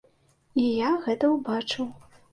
І 0.63 0.63
я 0.77 0.91
гэта 1.05 1.31
ўбачыў. 1.37 1.87